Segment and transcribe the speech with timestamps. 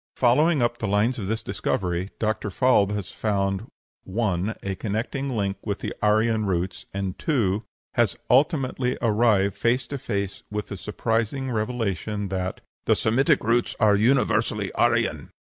[0.15, 2.49] Following up the lines of this discovery, Dr.
[2.49, 3.69] Falb has found
[4.05, 7.61] (1) a connecting link with the Aryan roots, and (2)
[7.93, 13.95] has ultimately arrived face to face with the surprising revelation that "the Semitic roots are
[13.95, 15.29] universally Aryan."